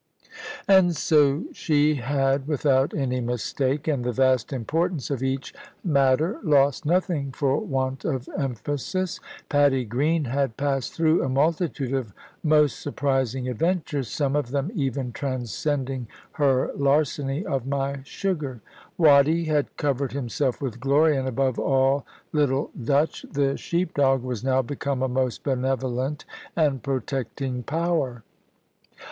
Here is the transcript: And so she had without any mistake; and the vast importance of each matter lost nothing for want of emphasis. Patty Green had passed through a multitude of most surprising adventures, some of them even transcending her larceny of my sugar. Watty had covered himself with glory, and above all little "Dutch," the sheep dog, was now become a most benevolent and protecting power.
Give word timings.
And 0.67 0.95
so 0.95 1.43
she 1.53 1.93
had 1.93 2.47
without 2.47 2.91
any 2.95 3.21
mistake; 3.21 3.87
and 3.87 4.03
the 4.03 4.11
vast 4.11 4.51
importance 4.51 5.11
of 5.11 5.21
each 5.21 5.53
matter 5.83 6.39
lost 6.41 6.87
nothing 6.87 7.31
for 7.31 7.59
want 7.59 8.03
of 8.03 8.27
emphasis. 8.35 9.19
Patty 9.47 9.85
Green 9.85 10.25
had 10.25 10.57
passed 10.57 10.95
through 10.95 11.21
a 11.23 11.29
multitude 11.29 11.93
of 11.93 12.13
most 12.41 12.79
surprising 12.79 13.47
adventures, 13.47 14.09
some 14.09 14.35
of 14.35 14.49
them 14.49 14.71
even 14.73 15.11
transcending 15.11 16.07
her 16.31 16.71
larceny 16.75 17.45
of 17.45 17.67
my 17.67 18.01
sugar. 18.03 18.59
Watty 18.97 19.43
had 19.45 19.77
covered 19.77 20.13
himself 20.13 20.59
with 20.59 20.79
glory, 20.79 21.15
and 21.15 21.27
above 21.27 21.59
all 21.59 22.07
little 22.33 22.71
"Dutch," 22.85 23.23
the 23.31 23.55
sheep 23.55 23.93
dog, 23.93 24.23
was 24.23 24.43
now 24.43 24.63
become 24.63 25.03
a 25.03 25.07
most 25.07 25.43
benevolent 25.43 26.25
and 26.55 26.81
protecting 26.81 27.61
power. 27.61 28.23